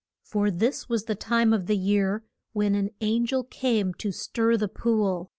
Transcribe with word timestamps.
For 0.23 0.49
this 0.49 0.89
was 0.89 1.03
the 1.03 1.13
time 1.13 1.53
of 1.53 1.67
the 1.67 1.77
year 1.77 2.23
when 2.53 2.73
an 2.73 2.89
an 3.01 3.25
gel 3.27 3.43
came 3.43 3.93
to 3.99 4.11
stir 4.11 4.57
the 4.57 4.67
pool. 4.67 5.29